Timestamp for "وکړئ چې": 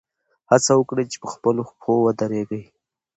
0.77-1.17